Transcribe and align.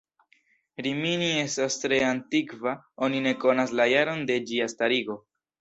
Rimini 0.85 1.27
estas 1.41 1.77
tre 1.83 1.99
antikva, 2.07 2.75
oni 3.09 3.21
ne 3.29 3.37
konas 3.45 3.77
la 3.81 3.89
jaron 3.95 4.29
de 4.33 4.43
ĝia 4.49 4.73
starigo. 4.77 5.21